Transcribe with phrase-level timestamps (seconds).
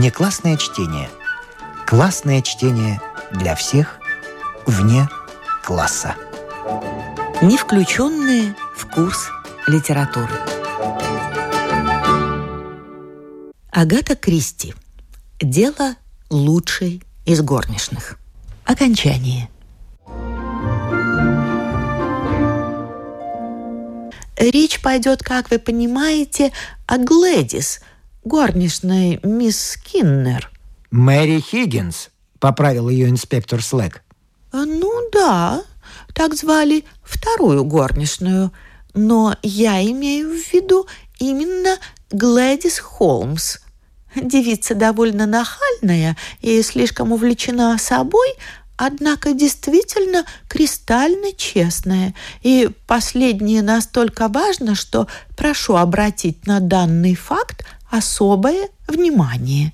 [0.00, 1.10] Внеклассное чтение.
[1.86, 3.02] Классное чтение
[3.32, 3.98] для всех
[4.64, 5.06] вне
[5.62, 6.14] класса.
[7.42, 9.28] Не включенные в курс
[9.66, 10.32] литературы.
[13.70, 14.72] Агата Кристи.
[15.38, 15.96] Дело
[16.30, 18.18] лучшей из горничных.
[18.64, 19.50] Окончание.
[24.38, 26.52] Речь пойдет, как вы понимаете,
[26.86, 27.82] о Глэдис,
[28.24, 30.50] горничной мисс Киннер.
[30.90, 34.02] Мэри Хиггинс, поправил ее инспектор Слэк.
[34.52, 35.62] Ну да,
[36.14, 38.52] так звали вторую горничную.
[38.94, 40.86] Но я имею в виду
[41.18, 41.78] именно
[42.10, 43.58] Глэдис Холмс.
[44.16, 48.34] Девица довольно нахальная и слишком увлечена собой,
[48.76, 52.14] однако действительно кристально честная.
[52.42, 55.06] И последнее настолько важно, что
[55.36, 59.72] прошу обратить на данный факт особое внимание.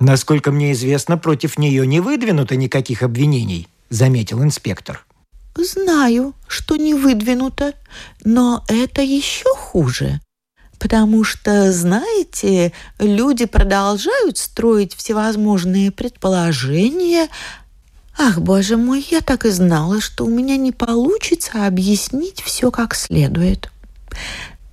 [0.00, 5.04] Насколько мне известно, против нее не выдвинуто никаких обвинений, заметил инспектор.
[5.56, 7.74] Знаю, что не выдвинуто,
[8.24, 10.20] но это еще хуже.
[10.78, 17.28] Потому что, знаете, люди продолжают строить всевозможные предположения,
[18.18, 22.94] Ах, боже мой, я так и знала, что у меня не получится объяснить все как
[22.94, 23.70] следует.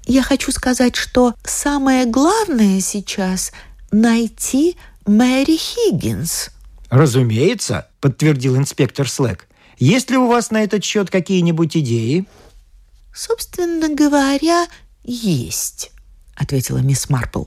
[0.10, 3.52] Я хочу сказать, что самое главное сейчас–
[3.92, 6.50] найти Мэри Хиггинс.
[6.90, 9.48] Разумеется, подтвердил инспектор Слэк.
[9.78, 12.26] Есть ли у вас на этот счет какие-нибудь идеи?
[13.14, 14.68] Собственно говоря,
[15.04, 15.92] есть,
[16.36, 17.46] ответила мисс Марпл.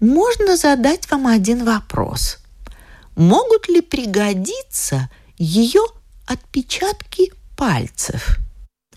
[0.00, 2.38] Можно задать вам один вопрос–
[3.16, 5.08] могут ли пригодиться
[5.38, 5.80] ее
[6.26, 8.38] отпечатки пальцев?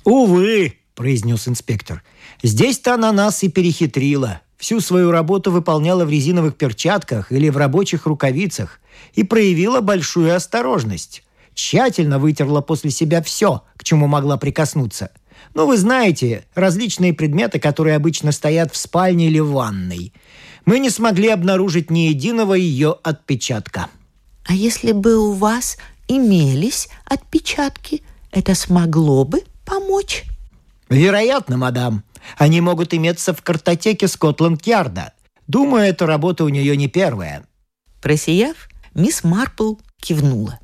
[0.03, 2.03] «Увы»,– произнес инспектор,–
[2.43, 4.41] «здесь-то она нас и перехитрила.
[4.57, 8.81] Всю свою работу выполняла в резиновых перчатках или в рабочих рукавицах
[9.13, 11.23] и проявила большую осторожность.
[11.53, 15.11] Тщательно вытерла после себя все, к чему могла прикоснуться.
[15.53, 20.11] Ну, вы знаете, различные предметы, которые обычно стоят в спальне или в ванной.
[20.65, 23.87] Мы не смогли обнаружить ни единого ее отпечатка».
[24.45, 25.77] А если бы у вас
[26.09, 30.25] имелись отпечатки, это смогло бы помочь?
[30.89, 32.03] Вероятно, мадам.
[32.37, 35.13] Они могут иметься в картотеке Скотланд-Ярда.
[35.47, 37.45] Думаю, эта работа у нее не первая.
[38.01, 40.59] Просияв, мисс Марпл кивнула.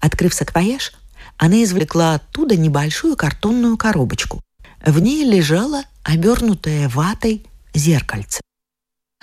[0.00, 0.92] Открыв саквояж,
[1.36, 4.40] она извлекла оттуда небольшую картонную коробочку.
[4.84, 8.40] В ней лежало обернутое ватой зеркальце.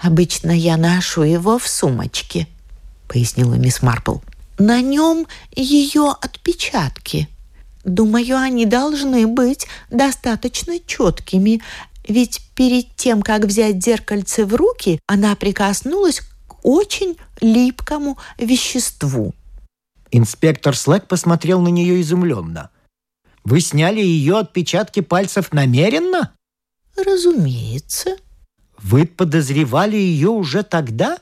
[0.02, 2.48] «Обычно я ношу его в сумочке»,
[3.09, 4.20] пояснила мисс Марпл.
[4.59, 7.30] На нем ее отпечатки.
[7.90, 11.60] Думаю, они должны быть достаточно четкими,
[12.08, 19.34] ведь перед тем, как взять зеркальце в руки, она прикоснулась к очень липкому веществу.
[20.12, 22.70] Инспектор Слэк посмотрел на нее изумленно.
[23.44, 26.36] «Вы сняли ее отпечатки пальцев намеренно?»
[26.96, 28.18] «Разумеется».
[28.78, 31.18] «Вы подозревали ее уже тогда?»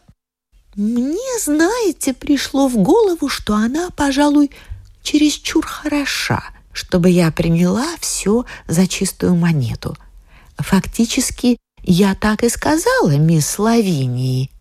[0.75, 4.51] Мне, знаете, пришло в голову, что она, пожалуй,
[5.01, 6.43] чересчур хороша,
[6.77, 9.97] чтобы я приняла все за чистую монету.
[10.59, 14.51] Фактически, я так и сказала мисс Лавинии.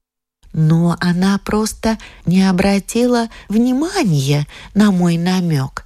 [0.55, 5.85] Но она просто не обратила внимания на мой намек.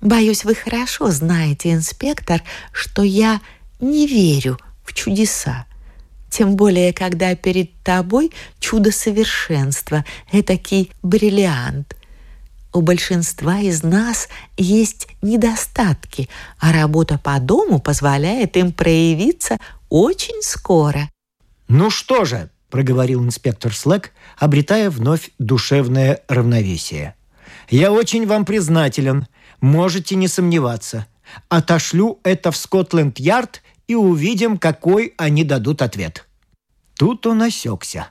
[0.00, 3.42] Боюсь, вы хорошо знаете, инспектор, что я
[3.80, 5.66] не верю в чудеса.
[6.30, 11.99] Тем более, когда перед тобой чудо совершенства, этакий бриллиант.
[12.72, 16.28] У большинства из нас есть недостатки,
[16.60, 19.58] а работа по дому позволяет им проявиться
[19.88, 21.10] очень скоро.
[21.66, 27.16] «Ну что же»,— проговорил инспектор Слэк, обретая вновь душевное равновесие.
[27.70, 29.26] «Я очень вам признателен.
[29.60, 31.06] Можете не сомневаться.
[31.48, 36.26] Отошлю это в Скотленд-Ярд и увидим, какой они дадут ответ».
[36.96, 38.10] Тут он осекся.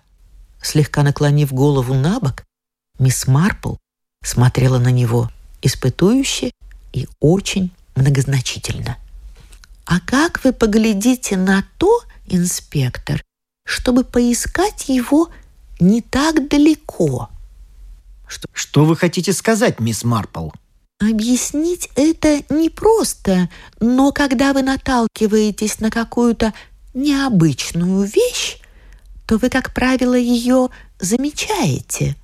[0.61, 2.43] Слегка наклонив голову на бок,
[2.97, 3.75] мисс Марпл
[4.23, 5.29] смотрела на него
[5.61, 6.51] испытующе
[6.93, 8.97] и очень многозначительно.
[9.85, 13.23] «А как вы поглядите на то, инспектор,
[13.65, 15.29] чтобы поискать его
[15.79, 17.29] не так далеко?»
[18.29, 20.49] Что, что вы хотите сказать, мисс Марпл?
[21.01, 23.49] Объяснить это непросто,
[23.79, 26.53] но когда вы наталкиваетесь на какую-то
[26.93, 28.57] необычную вещь,
[29.25, 30.69] то вы, как правило, ее
[30.99, 32.15] замечаете.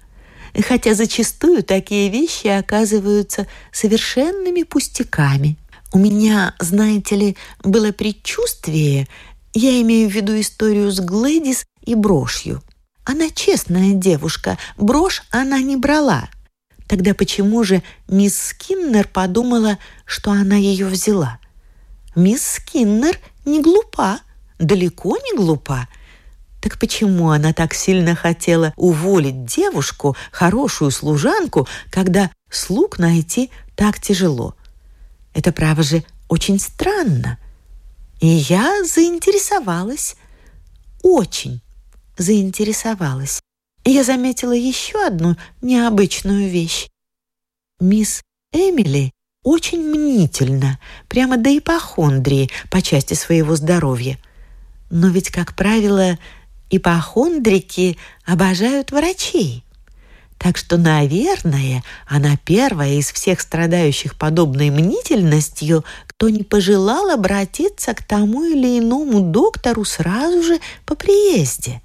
[0.62, 5.58] Хотя зачастую такие вещи оказываются совершенными пустяками.
[5.92, 9.08] У меня, знаете ли, было предчувствие,
[9.54, 12.62] я имею в виду историю с Глэдис и брошью.
[13.06, 16.30] Она честная девушка, брошь она не брала.
[16.88, 21.40] Тогда почему же мисс Скиннер подумала, что она ее взяла?
[22.16, 24.20] Мисс Скиннер не глупа,
[24.60, 25.88] далеко не глупа.
[26.66, 34.56] Так почему она так сильно хотела уволить девушку, хорошую служанку, когда слуг найти так тяжело?
[35.36, 37.38] Это, право же, очень странно.
[38.20, 40.16] И я заинтересовалась.
[41.04, 41.62] Очень
[42.18, 43.42] заинтересовалась.
[43.84, 46.88] Я заметила еще одну необычную вещь.
[47.80, 49.12] Мисс Эмили
[49.44, 50.80] очень мнительна,
[51.10, 54.18] прямо до ипохондрии по части своего здоровья.
[54.90, 56.18] Но ведь, как правило,
[56.70, 59.64] ипохондрики обожают врачей.
[60.38, 68.04] Так что, наверное, она первая из всех страдающих подобной мнительностью, кто не пожелал обратиться к
[68.04, 71.82] тому или иному доктору сразу же по приезде.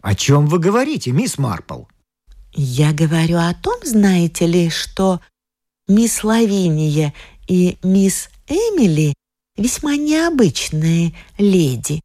[0.00, 1.82] «О чем вы говорите, мисс Марпл?»
[2.52, 5.20] «Я говорю о том, знаете ли, что
[5.88, 7.12] мисс Лавиния
[7.48, 9.14] и мисс Эмили
[9.56, 12.00] весьма необычные леди.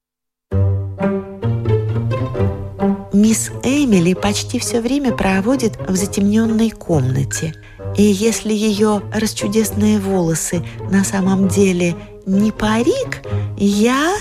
[3.19, 7.53] Мисс Эмили почти все время проводит в затемненной комнате.
[7.97, 13.21] И если ее расчудесные волосы на самом деле не парик,
[13.57, 14.15] я...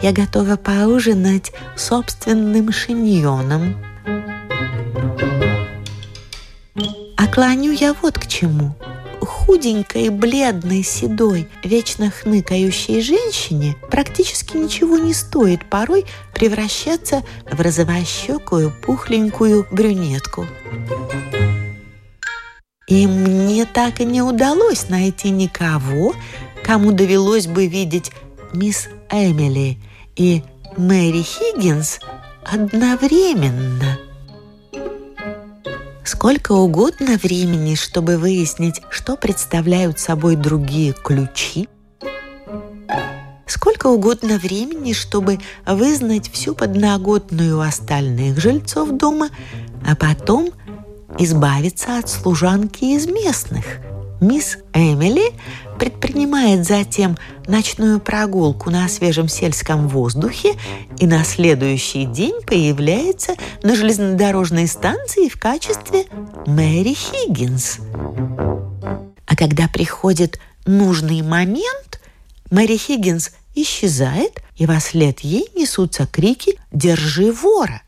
[0.00, 3.76] Я готова поужинать собственным шиньоном.
[7.18, 8.74] А клоню я вот к чему–
[9.28, 19.66] худенькой, бледной, седой, вечно хныкающей женщине практически ничего не стоит порой превращаться в розовощекую, пухленькую
[19.70, 20.46] брюнетку.
[22.88, 26.14] И мне так и не удалось найти никого,
[26.64, 28.10] кому довелось бы видеть
[28.54, 29.78] мисс Эмили
[30.16, 30.42] и
[30.76, 32.00] Мэри Хиггинс
[32.44, 33.98] одновременно–
[36.08, 41.68] сколько угодно времени, чтобы выяснить, что представляют собой другие ключи,
[43.46, 49.28] сколько угодно времени, чтобы вызнать всю подноготную остальных жильцов дома,
[49.86, 50.50] а потом
[51.18, 53.66] избавиться от служанки из местных–
[54.20, 55.32] Мисс Эмили
[55.78, 57.16] предпринимает затем
[57.46, 60.54] ночную прогулку на свежем сельском воздухе
[60.98, 66.06] и на следующий день появляется на железнодорожной станции в качестве
[66.46, 67.78] Мэри Хиггинс.
[69.26, 72.00] А когда приходит нужный момент,
[72.50, 77.82] Мэри Хиггинс исчезает, и во след ей несутся крики «Держи вора!».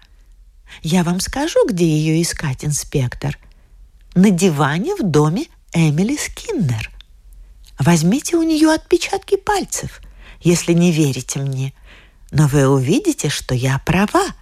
[0.82, 3.36] Я вам скажу, где ее искать, инспектор.
[4.14, 6.90] На диване в доме Эмили Скиннер.
[7.80, 10.02] Возьмите у нее отпечатки пальцев,
[10.40, 11.72] если не верите мне.
[12.30, 14.34] Но вы увидите, что я права.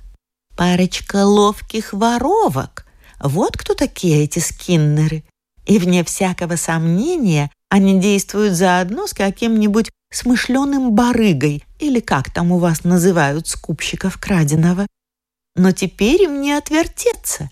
[0.57, 2.85] Парочка ловких воровок.
[3.21, 5.23] Вот кто такие эти скиннеры.
[5.67, 12.59] И вне всякого сомнения они действуют заодно с каким-нибудь смышленым барыгой или как там у
[12.59, 14.89] вас называют скупщиков краденого.
[15.55, 17.51] Но теперь им не отвертеться.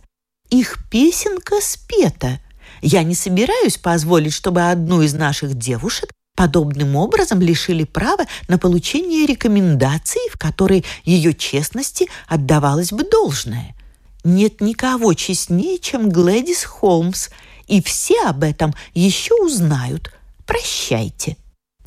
[0.50, 2.40] Их песенка спета—
[2.86, 9.26] я не собираюсь позволить, чтобы одну из наших девушек подобным образом лишили права на получение
[9.26, 13.74] рекомендаций, в которой ее честности отдавалось бы должное.
[14.22, 17.30] Нет никого честнее, чем Глэдис Холмс,
[17.66, 20.12] и все об этом еще узнают.
[20.46, 21.36] Прощайте.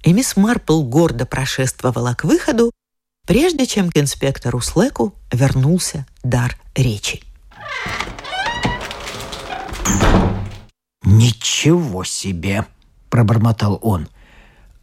[0.03, 2.71] И мисс Марпл гордо прошествовала к выходу,
[3.25, 7.21] прежде чем к инспектору Слэку вернулся дар речи.
[11.11, 12.67] «Ничего себе!»–
[13.09, 14.07] пробормотал он.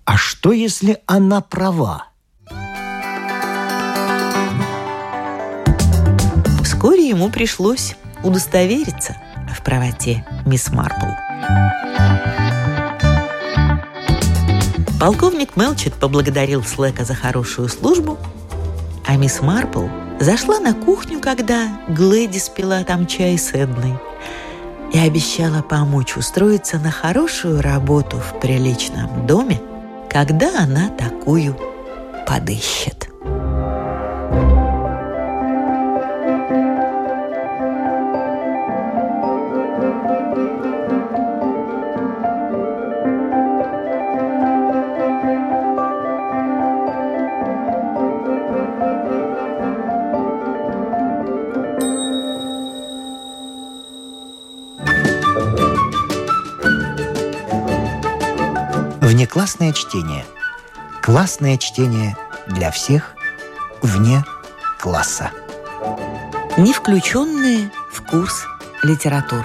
[0.04, 2.09] «А что, если она права?»
[6.64, 9.16] Вскоре ему пришлось удостовериться
[9.54, 11.06] в правоте мисс Марпл.
[14.99, 18.18] Полковник Мелчет поблагодарил Слэка за хорошую службу,
[19.06, 19.87] а мисс Марпл
[20.18, 23.95] зашла на кухню, когда Глэдис пила там чай с Эдной–
[24.93, 29.61] и обещала помочь устроиться на хорошую работу в приличном доме,
[30.11, 31.57] когда она такую
[32.26, 33.05] подыщет.
[59.37, 60.25] Внеклассное чтение.
[61.02, 62.16] Классное чтение
[62.47, 63.14] для всех
[63.83, 64.25] вне
[64.81, 65.31] класса.
[66.57, 68.47] не включенные в курс
[68.83, 69.45] литературы.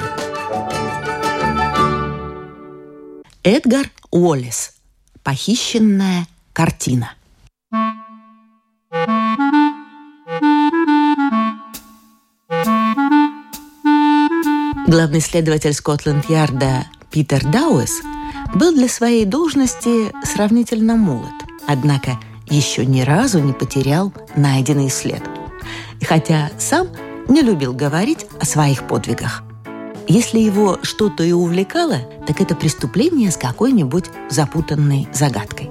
[3.44, 4.76] Эдгар Уоллес.
[5.24, 7.12] Похищенная картина.
[14.88, 18.11] Главный следователь Скотланд-Ярда Питер Дауэс
[18.56, 21.32] был для своей должности сравнительно молод,
[21.68, 25.24] однако еще ни разу не потерял найденный след.
[26.02, 26.88] Хотя сам
[27.30, 29.44] не любил говорить о своих подвигах.
[30.08, 35.70] Если его что-то и увлекало, так это преступление с какой-нибудь запутанной загадкой.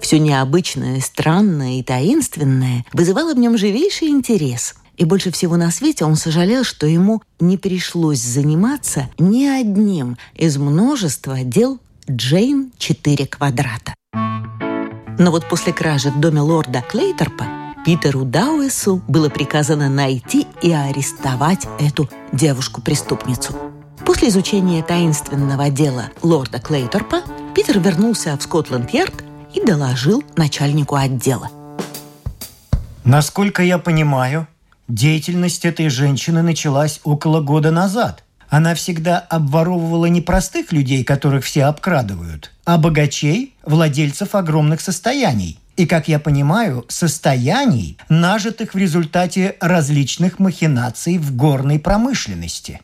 [0.00, 6.04] Все необычное, странное и таинственное вызывало в нем живейший интерес– и больше всего на свете
[6.04, 11.78] он сожалел, что ему не пришлось заниматься ни одним из множества дел
[12.10, 13.94] Джейн 4 квадрата.
[15.18, 17.46] Но вот после кражи в доме лорда Клейтерпа
[17.84, 23.54] Питеру Дауэсу было приказано найти и арестовать эту девушку-преступницу.
[24.04, 27.22] После изучения таинственного дела лорда Клейтерпа
[27.54, 29.24] Питер вернулся в Скотланд-Ярд
[29.54, 31.50] и доложил начальнику отдела.
[33.04, 34.46] Насколько я понимаю,
[34.88, 38.22] Деятельность этой женщины началась около года назад.
[38.48, 45.58] Она всегда обворовывала не простых людей, которых все обкрадывают, а богачей, владельцев огромных состояний.
[45.76, 52.80] И, как я понимаю, состояний, нажитых в результате различных махинаций в горной промышленности.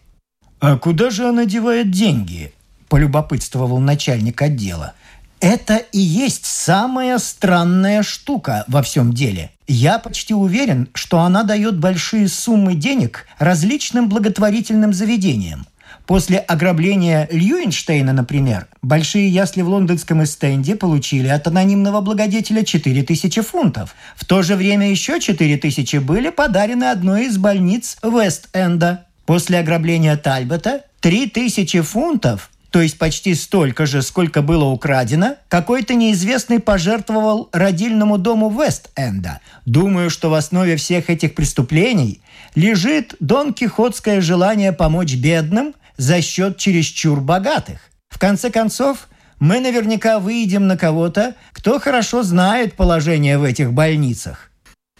[0.58, 2.52] «А куда же она девает деньги?»–
[2.88, 4.94] полюбопытствовал начальник отдела.
[5.40, 9.50] Это и есть самая странная штука во всем деле.
[9.72, 15.64] Я почти уверен, что она дает большие суммы денег различным благотворительным заведениям.
[16.06, 23.94] После ограбления Льюинштейна, например, большие ясли в лондонском эстенде получили от анонимного благодетеля 4000 фунтов.
[24.16, 29.04] В то же время еще 4000 были подарены одной из больниц Вест-Энда.
[29.24, 36.60] После ограбления Тальбота 3000 фунтов то есть почти столько же, сколько было украдено, какой-то неизвестный
[36.60, 39.40] пожертвовал родильному дому Вест-Энда.
[39.66, 42.22] Думаю, что в основе всех этих преступлений
[42.54, 47.80] лежит дон Кихотское желание помочь бедным за счет чересчур богатых.
[48.08, 49.08] В конце концов,
[49.38, 54.50] мы наверняка выйдем на кого-то, кто хорошо знает положение в этих больницах.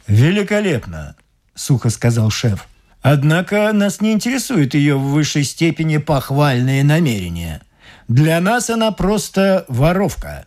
[0.07, 1.15] «Великолепно»,—
[1.55, 2.67] сухо сказал шеф.
[3.03, 7.63] Однако нас не интересует ее в высшей степени похвальные намерения.
[8.09, 10.47] Для нас она просто воровка».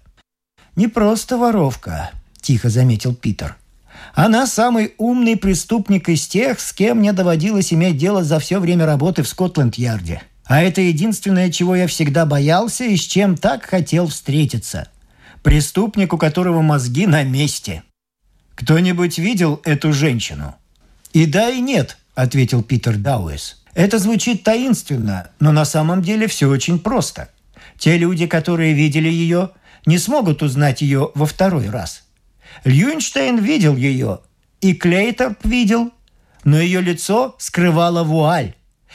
[0.75, 3.55] «Не просто воровка»,– тихо заметил Питер.
[4.13, 8.86] «Она самый умный преступник из тех, с кем мне доводилось иметь дело за все время
[8.86, 10.22] работы в Скотланд-Ярде.
[10.45, 14.89] А это единственное, чего я всегда боялся и с чем так хотел встретиться.
[15.41, 17.83] Преступник, у которого мозги на месте.
[18.55, 20.55] Кто-нибудь видел эту женщину?»
[21.13, 23.62] «И да, и нет»,– ответил Питер Дауэс.
[23.74, 27.29] «Это звучит таинственно, но на самом деле все очень просто.
[27.77, 29.50] Те люди, которые видели ее,
[29.86, 32.03] не смогут узнать ее во второй раз.
[32.63, 34.20] Льюинштейн видел ее,
[34.62, 35.91] и Клейторп видел,
[36.43, 38.53] но ее лицо скрывало вуаль.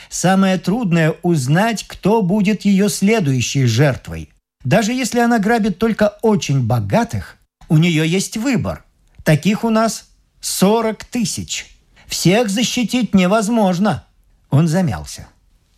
[0.09, 4.29] Самое трудное– узнать, кто будет ее следующей жертвой.
[4.63, 8.83] Даже если она грабит только очень богатых, у нее есть выбор.
[9.23, 10.09] Таких у нас
[10.41, 11.67] 40 тысяч.
[12.09, 14.03] Всех защитить невозможно.
[14.49, 15.27] Он замялся.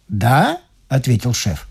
[0.07, 0.59] «Да?»–
[0.89, 1.67] ответил шеф.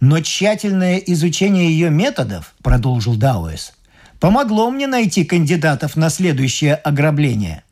[0.00, 3.72] «Но тщательное изучение ее методов,– продолжил Дауэс,–
[4.20, 7.64] помогло мне найти кандидатов на следующее ограбление.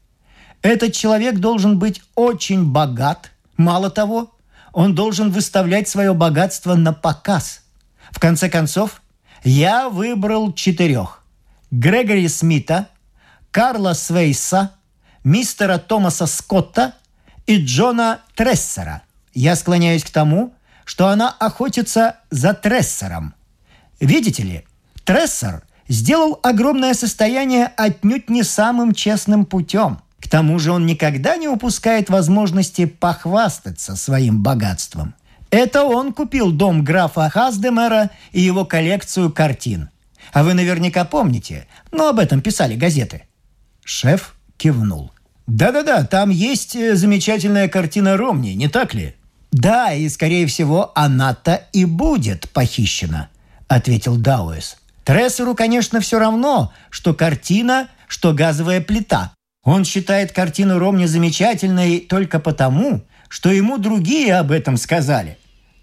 [0.62, 3.32] Этот человек должен быть очень богат.
[3.58, 4.30] Мало того,
[4.72, 7.62] он должен выставлять свое богатство на показ.
[8.12, 9.02] В конце концов,
[9.44, 11.22] я выбрал четырех.
[11.70, 12.88] Грегори Смита,
[13.50, 14.72] Карла Свейса–
[15.24, 16.94] мистера Томаса Скотта
[17.46, 19.02] и Джона Трессера.
[19.34, 23.34] Я склоняюсь к тому, что она охотится за Трессером.
[24.00, 24.64] Видите ли,
[25.04, 30.00] Трессер сделал огромное состояние отнюдь не самым честным путем.
[30.20, 35.14] К тому же он никогда не упускает возможности похвастаться своим богатством.
[35.50, 39.90] Это он купил дом графа Хаздемера и его коллекцию картин.
[40.32, 43.24] А вы наверняка помните, но об этом писали газеты.
[43.84, 45.10] Шеф кивнул.
[45.46, 49.14] «Да-да-да, там есть э, замечательная картина Ромни, не так ли?»
[49.50, 53.30] «Да, и, скорее всего, она-то и будет похищена»,—
[53.68, 54.76] ответил Дауэс.
[55.04, 59.32] «Трессеру, конечно, все равно, что картина, что газовая плита.
[59.64, 65.38] Он считает картину Ромни замечательной только потому, что ему другие об этом сказали.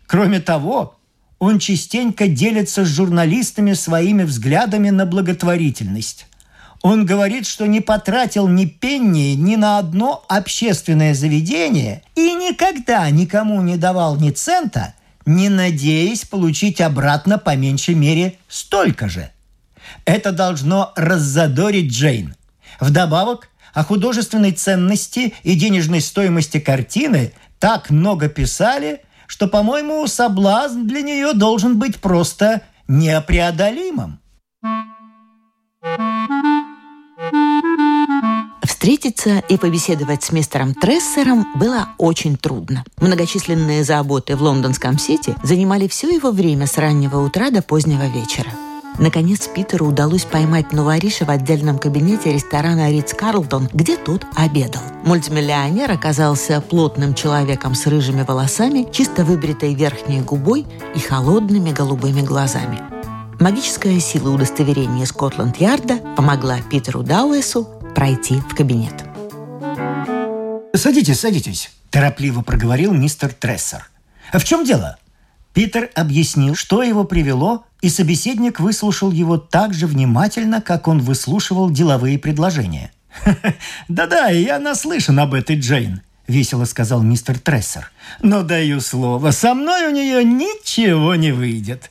[0.06, 0.96] Кроме того,
[1.40, 6.27] он частенько делится с журналистами своими взглядами на благотворительность.
[6.90, 13.62] Он говорит, что не потратил ни пенни ни на одно общественное заведение и никогда никому
[13.62, 14.94] не давал ни цента,
[15.26, 19.30] не надеясь получить обратно по меньшей мере столько же.
[20.06, 22.36] Это должно раззадорить Джейн.
[22.80, 31.02] Вдобавок, о художественной ценности и денежной стоимости картины так много писали, что, по-моему, соблазн для
[31.02, 34.22] нее должен быть просто непреодолимым.
[38.88, 42.86] Встретиться и побеседовать с мистером Трессером было очень трудно.
[43.02, 48.50] Многочисленные заботы в лондонском сити занимали все его время с раннего утра до позднего вечера.
[48.98, 54.84] Наконец Питеру удалось поймать Нувариша в отдельном кабинете ресторана Ридс Карлтон, где тот обедал.
[55.04, 60.66] Мультимиллионер оказался плотным человеком с рыжими волосами, чисто выбритой верхней губой
[60.96, 62.80] и холодными голубыми глазами.
[63.40, 67.68] Магическая сила удостоверения Скотланд-Ярда помогла Питеру Дауэсу
[67.98, 68.94] пройти в кабинет.
[70.76, 73.90] «Садитесь, садитесь»,– торопливо проговорил мистер Трессер.
[74.32, 75.00] «В чем дело?»
[75.56, 81.72] Питер объяснил, что его привело, и собеседник выслушал его так же внимательно, как он выслушивал
[81.72, 82.92] деловые предложения.
[83.88, 87.92] «Да-да, я наслышан об этой Джейн»,— весело сказал мистер Трессер.
[88.22, 91.90] «Но даю слово, со мной у нее ничего не выйдет».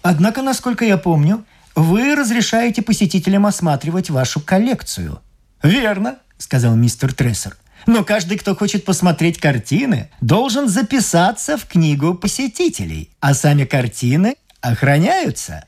[0.00, 5.20] «Однако, насколько я помню, вы разрешаете посетителям осматривать вашу коллекцию».
[5.66, 7.56] «Верно»,— сказал мистер Трессер.
[7.86, 15.64] «Но каждый, кто хочет посмотреть картины, должен записаться в книгу посетителей, а сами картины охраняются».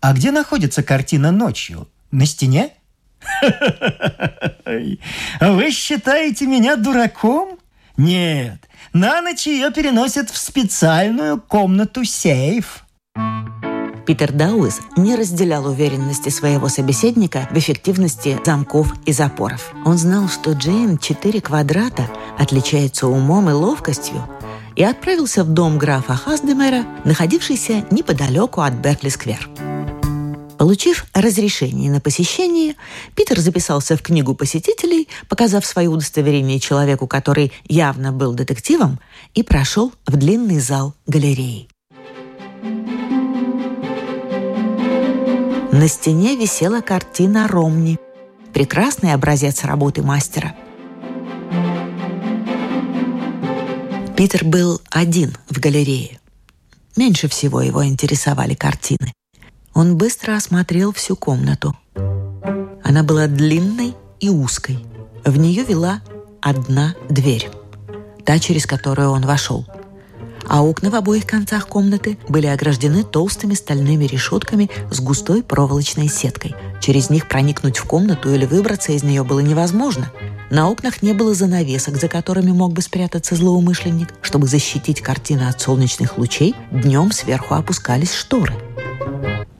[0.00, 1.88] «А где находится картина ночью?
[2.10, 2.72] На стене?»
[5.40, 7.58] «Вы считаете меня дураком?»
[7.96, 12.84] «Нет, на ночь ее переносят в специальную комнату-сейф».
[14.06, 19.72] Питер Дауис не разделял уверенности своего собеседника в эффективности замков и запоров.
[19.84, 24.28] Он знал, что Джейн «Четыре квадрата» отличается умом и ловкостью,
[24.76, 29.48] и отправился в дом графа Хаздемера, находившийся неподалеку от Беркли-сквер.
[30.58, 32.74] Получив разрешение на посещение,
[33.14, 39.00] Питер записался в книгу посетителей, показав свое удостоверение человеку, который явно был детективом,
[39.34, 41.68] и прошел в длинный зал галереи.
[45.74, 47.98] На стене висела картина Ромни.
[48.52, 50.54] Прекрасный образец работы мастера.
[54.16, 56.20] Питер был один в галерее.
[56.94, 59.12] Меньше всего его интересовали картины.
[59.74, 61.76] Он быстро осмотрел всю комнату.
[62.84, 64.78] Она была длинной и узкой.
[65.24, 66.02] В нее вела
[66.40, 67.50] одна дверь,
[68.24, 69.66] та, через которую он вошел–
[70.48, 76.54] а окна в обоих концах комнаты были ограждены толстыми стальными решетками с густой проволочной сеткой.
[76.80, 80.10] Через них проникнуть в комнату или выбраться из нее было невозможно.
[80.50, 84.08] На окнах не было занавесок, за которыми мог бы спрятаться злоумышленник.
[84.22, 88.54] Чтобы защитить картину от солнечных лучей, днем сверху опускались шторы.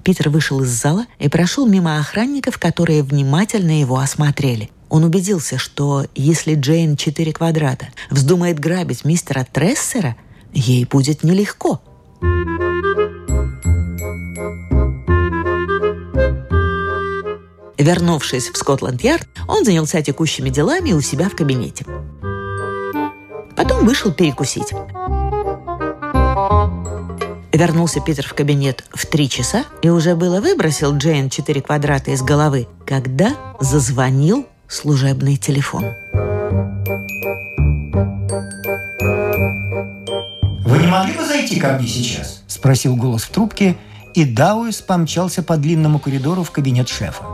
[0.04, 4.70] Питер вышел из зала и прошел мимо охранников, которые внимательно его осмотрели.
[4.90, 10.14] Он убедился, что если Джейн 4 квадрата вздумает грабить мистера Трессера,
[10.54, 11.80] ей будет нелегко.
[17.76, 21.84] Вернувшись в Скотланд-Ярд, он занялся текущими делами у себя в кабинете.
[23.56, 24.72] Потом вышел перекусить.
[27.52, 32.22] Вернулся Питер в кабинет в три часа и уже было выбросил Джейн четыре квадрата из
[32.22, 35.84] головы, когда зазвонил служебный телефон.
[40.98, 43.76] Могли бы зайти ко мне сейчас?»– спросил голос в трубке,
[44.14, 47.24] и Дауис помчался по длинному коридору в кабинет шефа.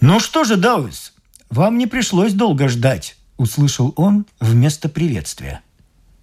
[0.00, 1.12] «Ну что же, Дауис,
[1.50, 5.60] вам не пришлось долго ждать»,– услышал он вместо приветствия.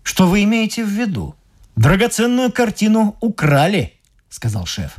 [0.03, 1.35] «Что вы имеете в виду?
[1.75, 3.93] Драгоценную картину украли»,–
[4.29, 4.95] сказал шеф.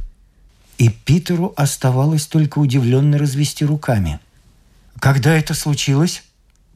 [0.79, 4.21] И Питеру оставалось только удивленно развести руками.
[5.01, 6.23] «Когда это случилось?»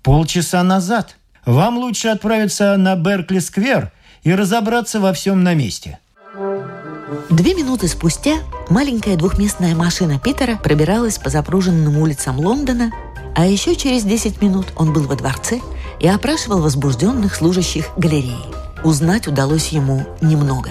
[0.02, 5.98] «Полчаса назад», вам лучше отправиться на Беркли-сквер и разобраться во всем на месте.
[7.30, 8.38] Две минуты спустя
[8.70, 12.90] маленькая двухместная машина Питера пробиралась по запруженным улицам Лондона,
[13.34, 15.60] а еще через 10 минут он был во дворце
[16.00, 18.44] и опрашивал возбужденных служащих галереи.
[18.84, 20.70] Узнать удалось ему немного.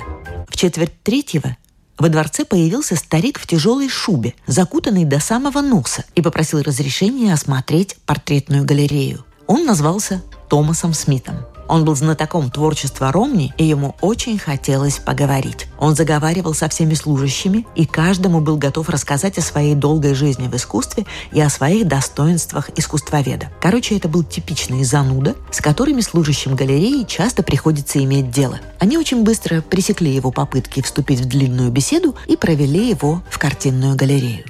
[0.50, 1.56] В четверть третьего
[1.98, 7.96] во дворце появился старик в тяжелой шубе, закутанный до самого носа, и попросил разрешения осмотреть
[8.06, 9.24] портретную галерею.
[9.52, 11.40] Он назвался Томасом Смитом.
[11.68, 15.68] Он был знатоком творчества Ромни, и ему очень хотелось поговорить.
[15.78, 20.56] Он заговаривал со всеми служащими, и каждому был готов рассказать о своей долгой жизни в
[20.56, 23.50] искусстве и о своих достоинствах искусствоведа.
[23.60, 28.58] Короче, это был типичный зануда, с которыми служащим галереи часто приходится иметь дело.
[28.80, 33.98] Они очень быстро пресекли его попытки вступить в длинную беседу и провели его в картинную
[33.98, 34.46] галерею.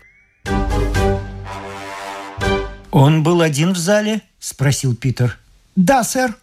[2.92, 5.40] «Он был один в зале?»– спросил Питер.
[5.78, 6.36] «Да, сэр»,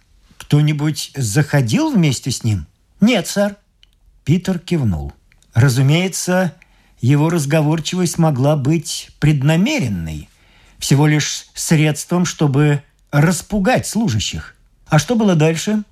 [0.48, 2.66] кто-нибудь заходил вместе с ним?
[3.02, 3.56] Нет, сэр.
[4.24, 5.12] Питер кивнул.
[5.52, 6.54] Разумеется,
[7.00, 10.28] его разговорчивость могла быть преднамеренной,
[10.78, 14.54] всего лишь средством, чтобы распугать служащих.
[14.87, 15.82] А что было дальше?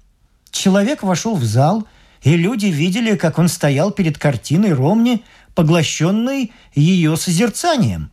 [0.51, 1.87] Человек вошел в зал,
[2.23, 5.23] и люди видели, как он стоял перед картиной Ромни,
[5.55, 8.11] поглощенной ее созерцанием.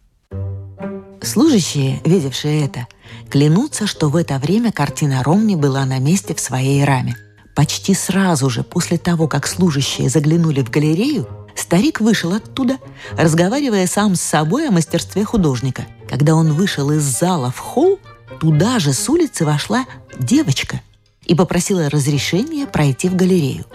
[1.21, 2.85] Служащие, видевшие это,
[3.33, 7.17] клянутся, что в это время картина Ромни была на месте в своей раме.
[7.55, 12.77] Почти сразу же после того, как служащие заглянули в галерею, старик вышел оттуда,
[13.13, 15.87] разговаривая сам с собой о мастерстве художника.
[16.07, 17.97] Когда он вышел из зала в холл,
[18.39, 19.87] туда же с улицы вошла
[20.19, 20.79] девочка
[21.25, 23.65] и попросила разрешения пройти в галерею.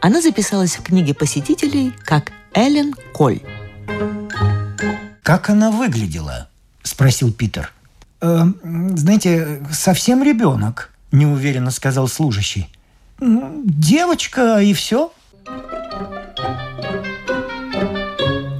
[0.00, 3.40] Она записалась в книге посетителей как Эллен Коль.
[5.24, 6.50] «Как она выглядела?»–
[6.84, 7.72] спросил Питер.
[8.20, 8.44] «Э,
[8.96, 12.68] «Знаете, совсем ребенок»,– неуверенно сказал служащий.
[13.20, 15.12] «Девочка и все».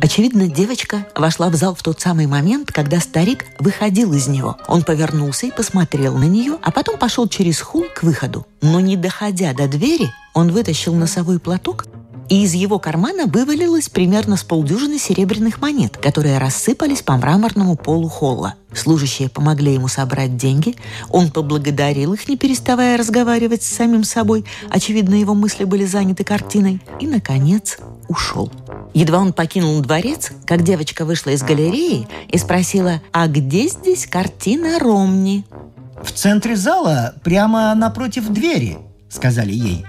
[0.01, 4.57] Очевидно, девочка вошла в зал в тот самый момент, когда старик выходил из него.
[4.67, 8.47] Он повернулся и посмотрел на нее, а потом пошел через холл к выходу.
[8.63, 11.87] Но не доходя до двери, он вытащил носовой платок
[12.29, 18.09] и из его кармана вывалилось примерно с полдюжины серебряных монет, которые рассыпались по мраморному полу
[18.09, 18.55] холла.
[18.73, 20.77] Служащие помогли ему собрать деньги,
[21.09, 26.83] он поблагодарил их, не переставая разговаривать с самим собой, очевидно, его мысли были заняты картиной,
[27.01, 28.51] и, наконец, ушел.
[28.93, 34.79] Едва он покинул дворец, как девочка вышла из галереи и спросила, а где здесь картина
[34.79, 35.45] Ромни?
[36.03, 39.85] «В центре зала, прямо напротив двери»,— сказали ей.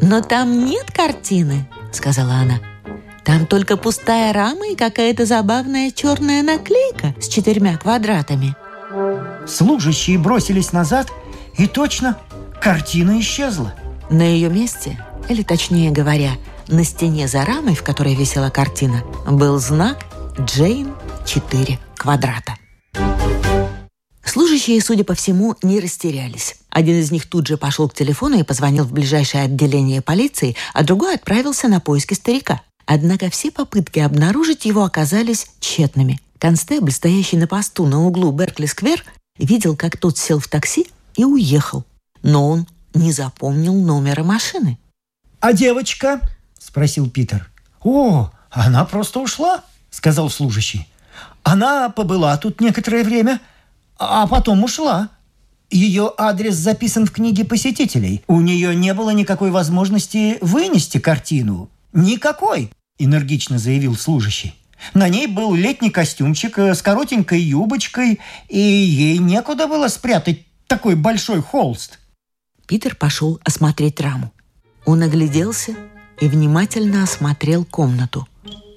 [0.00, 2.60] «Но там нет картины»,— сказала она.
[3.24, 8.56] «Там только пустая рама и какая-то забавная черная наклейка с четырьмя квадратами».
[9.46, 11.10] Служащие бросились назад,
[11.56, 12.18] и точно
[12.60, 13.74] картина исчезла.
[14.10, 16.32] На ее месте, или точнее говоря,
[16.68, 20.04] на стене за рамой, в которой висела картина, был знак
[20.40, 20.94] «Джейн
[21.26, 22.54] 4 квадрата».
[24.24, 26.56] Служащие, судя по всему, не растерялись.
[26.74, 30.82] Один из них тут же пошел к телефону и позвонил в ближайшее отделение полиции, а
[30.82, 32.62] другой отправился на поиски старика.
[32.84, 36.20] Однако все попытки обнаружить его оказались тщетными.
[36.38, 39.04] Констебль, стоящий на посту на углу Беркли-сквер,
[39.38, 41.84] видел, как тот сел в такси и уехал.
[42.24, 44.76] Но он не запомнил номера машины.
[45.38, 46.20] «А девочка?»–
[46.58, 47.48] спросил Питер.
[47.84, 50.88] «О, она просто ушла»,– сказал служащий.
[51.44, 53.40] «Она побыла тут некоторое время–
[53.98, 55.08] а потом ушла.
[55.74, 58.22] Ее адрес записан в книге посетителей.
[58.28, 61.68] У нее не было никакой возможности вынести картину.
[61.92, 64.54] Никакой, энергично заявил служащий.
[64.94, 70.94] На ней был летний костюмчик э, с коротенькой юбочкой, и ей некуда было спрятать такой
[70.94, 71.98] большой холст.
[72.68, 74.32] Питер пошел осмотреть раму.
[74.86, 75.74] Он огляделся
[76.20, 78.28] и внимательно осмотрел комнату,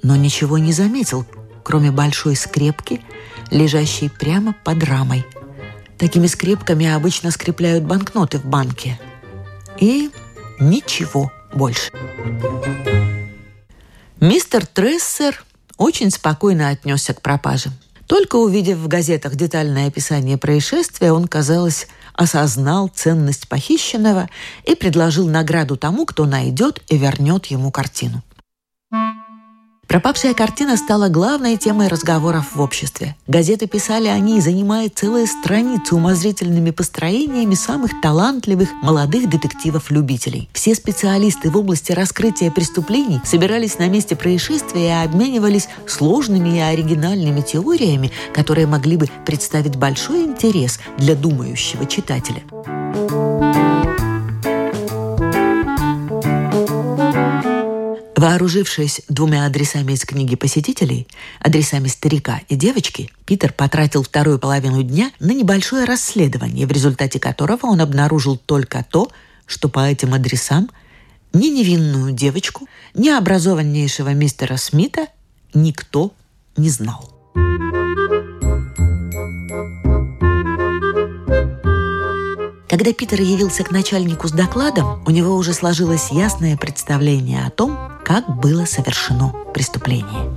[0.02, 1.28] но ничего не заметил,
[1.64, 3.02] кроме большой скрепки–
[3.52, 5.26] лежащий прямо под рамой.
[5.98, 9.00] Такими скрепками обычно скрепляют банкноты в банке.
[9.80, 10.12] И
[10.60, 11.92] ничего больше.
[14.20, 15.44] Мистер Трессер
[15.78, 17.72] очень спокойно отнесся к пропаже.
[18.08, 24.30] Только увидев в газетах детальное описание происшествия, он, казалось, осознал ценность похищенного
[24.64, 28.24] и предложил награду тому, кто найдет и вернет ему картину.
[29.88, 33.16] Пропавшая картина стала главной темой разговоров в обществе.
[33.26, 40.50] Газеты писали о ней, занимая целые страницы умозрительными построениями самых талантливых молодых детективов-любителей.
[40.52, 47.40] Все специалисты в области раскрытия преступлений собирались на месте происшествия и обменивались сложными и оригинальными
[47.40, 52.44] теориями, которые могли бы представить большой интерес для думающего читателя.
[58.18, 61.08] Вооружившись двумя адресами из книги посетителей,
[61.40, 67.68] адресами старика и девочки, Питер потратил вторую половину дня на небольшое расследование, в результате которого
[67.68, 69.12] он обнаружил только то,
[69.46, 70.72] что по этим адресам
[71.32, 75.10] ни невинную девочку, ни образованнейшего мистера Смита
[75.54, 76.12] никто
[76.58, 77.14] не знал.
[82.78, 87.76] Когда Питер явился к начальнику с докладом, у него уже сложилось ясное представление о том,
[88.06, 90.32] как было совершено преступление.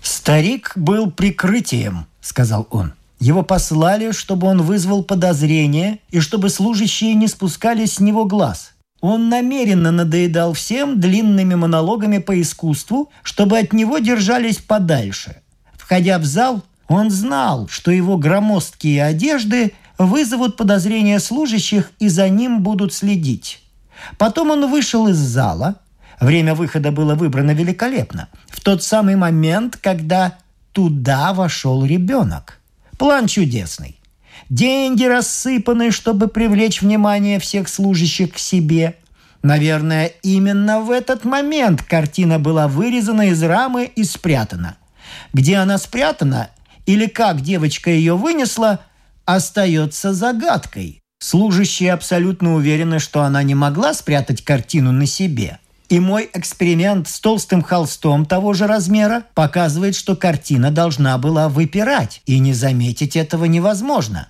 [0.00, 2.92] «Старик был прикрытием»,— сказал он.
[3.18, 8.74] Его послали, чтобы он вызвал подозрения и чтобы служащие не спускали с него глаз.
[9.00, 15.42] Он намеренно надоедал всем длинными монологами по искусству, чтобы от него держались подальше.
[15.76, 16.62] Входя в зал,
[16.94, 23.62] он знал, что его громоздкие одежды вызовут подозрения служащих и за ним будут следить.
[24.18, 25.76] Потом он вышел из зала.
[26.20, 28.28] Время выхода было выбрано великолепно.
[28.48, 30.38] В тот самый момент, когда
[30.72, 32.60] туда вошел ребенок.
[32.98, 33.98] План чудесный.
[34.48, 38.96] Деньги рассыпаны, чтобы привлечь внимание всех служащих к себе.
[39.42, 44.76] Наверное, именно в этот момент картина была вырезана из рамы и спрятана.
[45.32, 46.50] Где она спрятана
[46.86, 48.80] или как девочка ее вынесла,
[49.24, 51.00] остается загадкой.
[51.18, 55.58] Служащие абсолютно уверены, что она не могла спрятать картину на себе.
[55.88, 62.22] И мой эксперимент с толстым холстом того же размера показывает, что картина должна была выпирать,
[62.26, 64.28] и не заметить этого невозможно.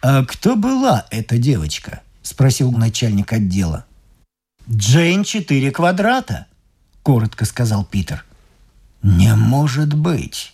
[0.00, 3.84] «А кто была эта девочка?»– спросил начальник отдела.
[4.70, 6.46] «Джейн четыре квадрата»,–
[7.02, 8.24] коротко сказал Питер.
[9.02, 10.52] «Не может быть!»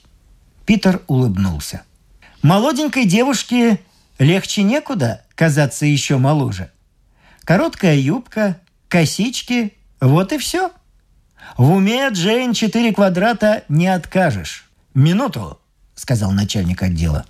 [0.67, 1.83] Питер улыбнулся.
[2.43, 3.81] Молоденькой девушке
[4.19, 6.71] легче некуда казаться еще моложе.
[7.45, 10.71] Короткая юбка, косички, вот и все.
[11.59, 14.71] В уме Джейн четыре квадрата не откажешь.
[14.95, 15.59] «Минуту»,—
[15.95, 17.27] сказал начальник отдела.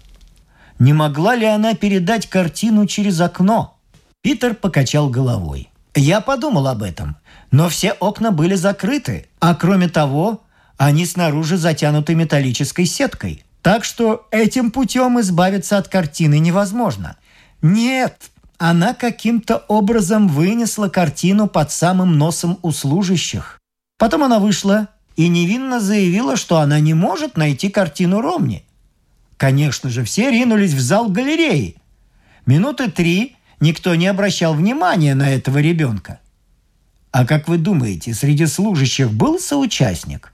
[0.78, 3.78] «Не могла ли она передать картину через окно?»
[4.22, 5.70] Питер покачал головой.
[5.94, 7.16] «Я подумал об этом,
[7.50, 10.43] но все окна были закрыты, а кроме того,
[10.76, 13.44] они снаружи затянуты металлической сеткой.
[13.62, 17.16] Так что этим путем избавиться от картины невозможно.
[17.62, 23.58] Нет, она каким-то образом вынесла картину под самым носом у служащих.
[23.98, 28.64] Потом она вышла и невинно заявила, что она не может найти картину Ромни.
[29.38, 31.76] Конечно же, все ринулись в зал галереи.
[32.44, 36.20] Минуты три никто не обращал внимания на этого ребенка.
[37.12, 40.33] А как вы думаете, среди служащих был соучастник?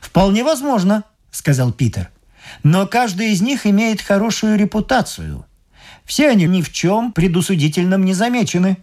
[0.00, 2.10] «Вполне возможно»,— сказал Питер.
[2.62, 5.46] «Но каждый из них имеет хорошую репутацию.
[6.04, 8.78] Все они ни в чем предусудительном не замечены».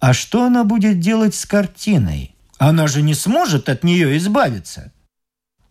[0.00, 2.34] «А что она будет делать с картиной?
[2.58, 4.92] Она же не сможет от нее избавиться».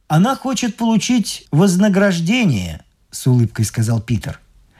[0.07, 4.39] «Она хочет получить вознаграждение»,— с улыбкой сказал Питер.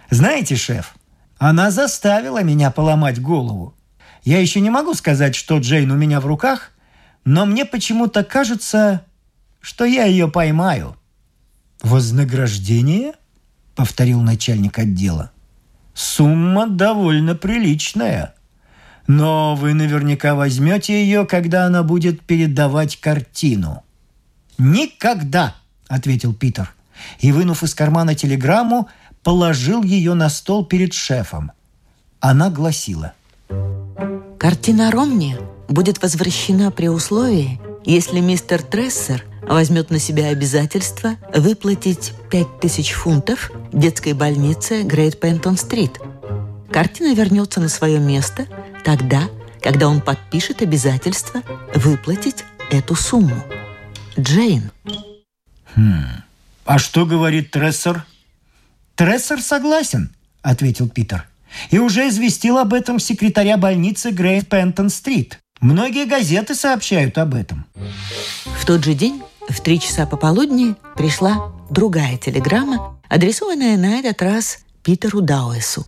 [0.09, 0.95] «Знаете, шеф,
[1.37, 3.75] она заставила меня поломать голову.
[4.23, 6.71] Я еще не могу сказать, что Джейн у меня в руках,
[7.25, 9.05] но мне почему-то кажется,
[9.67, 10.95] что я ее поймаю».
[11.81, 13.11] «Вознаграждение?»—
[13.75, 15.31] повторил начальник отдела.
[15.93, 18.33] «Сумма довольно приличная.
[19.07, 23.83] Но вы наверняка возьмете ее, когда она будет передавать картину».
[24.57, 25.57] «Никогда!»—
[25.89, 26.73] ответил Питер.
[27.19, 28.87] И, вынув из кармана телеграмму,
[29.21, 31.51] положил ее на стол перед шефом.
[32.21, 33.11] Она гласила.
[34.39, 42.91] «Картина Ромни будет возвращена при условии, если мистер Трессер– возьмет на себя обязательство выплатить 5000
[42.91, 45.99] фунтов детской больнице Грейт Пентон-стрит.
[46.71, 48.47] Картина вернется на свое место
[48.83, 49.29] тогда,
[49.61, 51.41] когда он подпишет обязательство
[51.73, 53.43] выплатить эту сумму.
[54.19, 54.71] Джейн.
[55.75, 56.05] Хм.
[56.65, 58.03] А что говорит Трессер?
[58.95, 61.27] Трессер согласен, ответил Питер.
[61.69, 65.39] И уже известил об этом секретаря больницы Грейт Пентон-стрит.
[65.61, 67.65] Многие газеты сообщают об этом.
[68.45, 74.59] В тот же день в три часа пополудни пришла другая телеграмма, адресованная на этот раз
[74.83, 75.85] Питеру Дауэсу.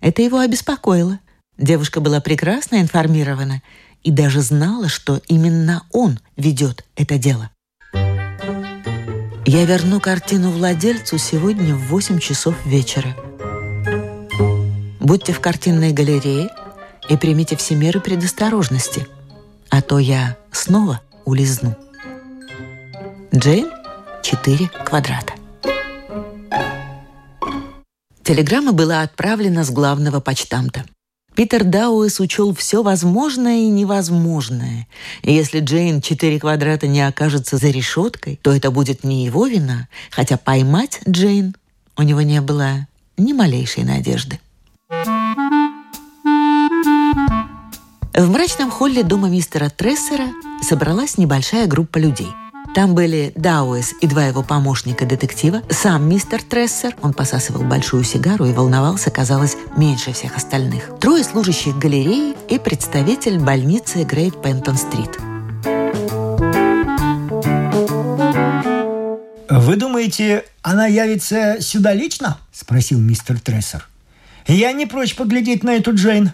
[0.00, 1.18] Это его обеспокоило.
[1.56, 3.62] Девушка была прекрасно информирована
[4.02, 7.50] и даже знала, что именно он ведет это дело.
[9.44, 13.16] Я верну картину владельцу сегодня в 8 часов вечера.
[15.00, 16.50] Будьте в картинной галерее
[17.08, 19.06] и примите все меры предосторожности,
[19.70, 21.76] а то я снова улизну.
[23.34, 23.70] Джейн–
[24.22, 25.34] 4 квадрата.
[28.22, 30.86] Телеграмма была отправлена с главного почтамта.
[31.34, 34.88] Питер Дауэс учел все возможное и невозможное.
[35.22, 39.88] И если Джейн 4 квадрата не окажется за решеткой, то это будет не его вина,
[40.10, 41.54] хотя поймать Джейн
[41.98, 42.86] у него не было
[43.18, 44.40] ни малейшей надежды.
[48.14, 50.28] В мрачном холле дома мистера Трессера
[50.62, 52.28] собралась небольшая группа людей–
[52.74, 58.52] Там были Дауэс и два его помощника-детектива, сам мистер Трессер, он посасывал большую сигару и
[58.52, 65.18] волновался, казалось, меньше всех остальных, трое служащих галереи и представитель больницы Грейт Пентон-стрит.
[69.50, 72.38] Вы думаете, она явится сюда лично?
[72.52, 73.88] Спросил мистер Трессер.
[74.46, 76.32] Я не прочь поглядеть на эту Джейн.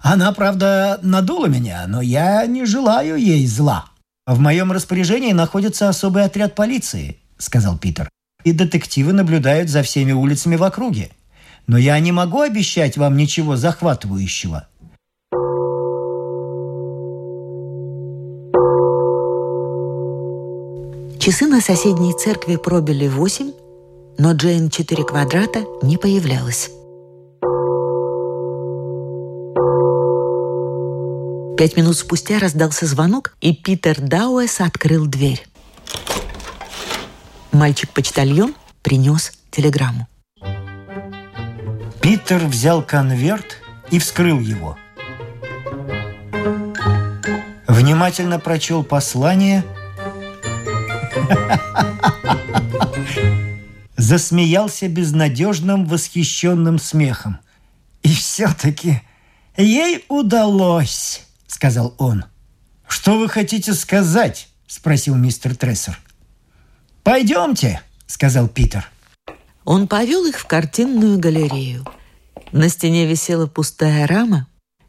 [0.00, 3.89] Она, правда, надула меня, но я не желаю ей зла.
[4.30, 8.08] В моем распоряжении находится особый отряд полиции, сказал Питер.
[8.44, 11.10] И детективы наблюдают за всеми улицами в округе.
[11.66, 14.68] Но я не могу обещать вам ничего захватывающего.
[21.18, 23.50] Часы на соседней церкви пробили восемь,
[24.16, 26.70] но Джейн четыре квадрата не появлялась.
[31.60, 35.46] Пять минут спустя раздался звонок, и Питер Дауэс открыл дверь.
[37.52, 40.08] Мальчик-почтальон принес телеграмму.
[42.00, 43.58] Питер взял конверт
[43.90, 44.78] и вскрыл его.
[47.68, 49.62] Внимательно прочел послание–
[53.98, 57.38] Засмеялся безнадежным восхищенным смехом.
[58.02, 59.02] И все-таки
[59.58, 61.26] ей удалось,
[61.60, 62.24] сказал он.
[62.88, 64.48] Что вы хотите сказать?
[64.66, 66.00] спросил мистер Трессер.
[67.02, 68.88] Пойдемте, сказал Питер.
[69.66, 71.84] Он повел их в картинную галерею.
[72.50, 74.46] На стене висела пустая рама,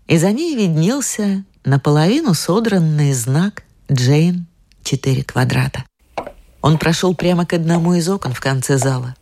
[0.07, 4.45] и за ней виднелся наполовину содранный знак Джейн
[4.83, 5.83] 4 квадрата.
[6.61, 9.13] Он прошел прямо к одному из окон в конце зала.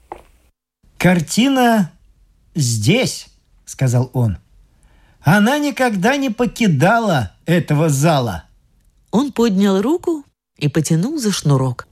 [0.99, 1.91] «Картина
[2.53, 3.25] здесь»,—
[3.65, 4.37] сказал он.
[5.31, 8.45] «Она никогда не покидала этого зала».
[9.11, 10.23] Он поднял руку
[10.57, 11.87] и потянул за шнурок.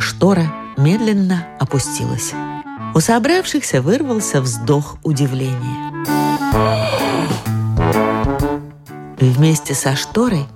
[0.00, 2.32] Штора медленно опустилась.
[2.96, 5.92] У собравшихся вырвался вздох удивления.
[9.20, 10.46] Вместе со шторой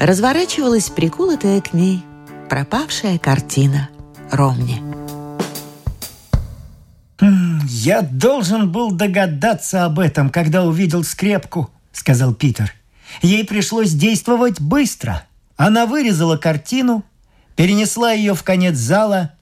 [0.00, 2.04] разворачивалась приколотая к ней
[2.48, 3.90] пропавшая картина
[4.32, 4.89] Ромни.
[7.82, 12.74] «Я должен был догадаться об этом, когда увидел скрепку»,— сказал Питер.
[13.22, 15.22] «Ей пришлось действовать быстро.
[15.56, 17.04] Она вырезала картину,
[17.56, 19.32] перенесла ее в конец зала,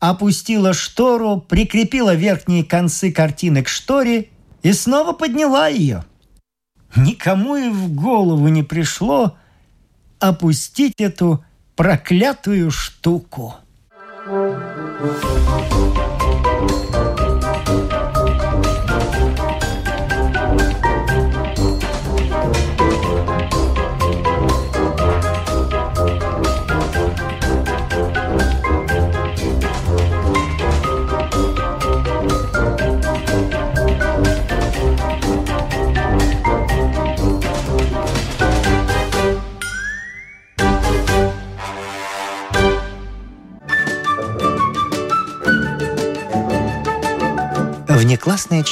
[0.00, 4.28] опустила штору, прикрепила верхние концы картины к шторе
[4.62, 6.04] и снова подняла ее.
[6.94, 9.38] Никому и в голову не пришло
[10.18, 11.42] опустить эту
[11.74, 13.54] проклятую штуку.
[14.26, 15.77] Внеклассное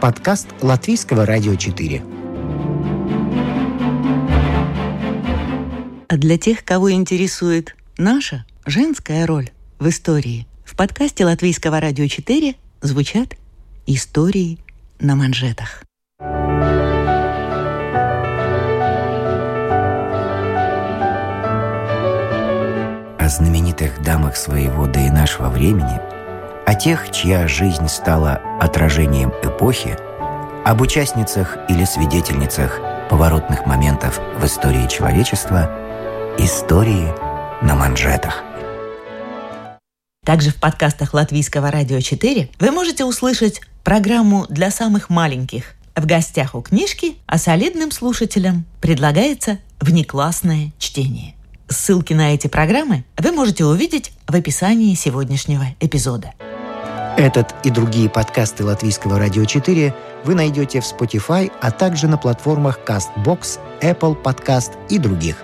[0.00, 2.02] Подкаст Латвийского радио 4.
[6.08, 12.54] А для тех, кого интересует наша женская роль в истории, в подкасте Латвийского радио 4
[12.80, 13.34] звучат
[13.86, 14.60] истории
[15.00, 15.82] на манжетах.
[23.18, 26.00] О знаменитых дамах своего да и нашего времени–
[26.68, 29.96] о тех, чья жизнь стала отражением эпохи,
[30.66, 32.78] об участницах или свидетельницах
[33.08, 35.70] поворотных моментов в истории человечества,
[36.36, 37.08] истории
[37.64, 38.42] на манжетах.
[40.26, 45.74] Также в подкастах Латвийского радио 4 вы можете услышать программу для самых маленьких.
[45.96, 51.34] В гостях у книжки, а солидным слушателям предлагается внеклассное чтение.
[51.66, 56.34] Ссылки на эти программы вы можете увидеть в описании сегодняшнего эпизода.
[57.18, 59.92] Этот и другие подкасты Латвийского радио 4
[60.22, 65.34] вы найдете в Spotify, а также на платформах CastBox, Apple Podcast и других.